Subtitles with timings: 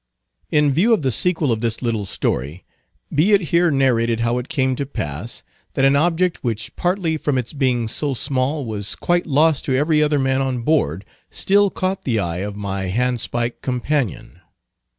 [0.49, 2.63] In view of the sequel of this little story,
[3.13, 5.43] be it here narrated how it came to pass,
[5.75, 10.01] that an object which partly from its being so small was quite lost to every
[10.01, 14.41] other man on board, still caught the eye of my handspike companion.